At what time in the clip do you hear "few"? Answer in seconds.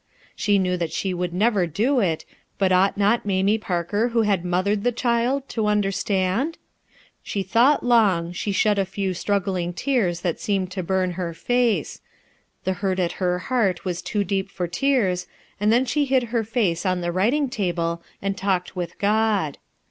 8.85-9.13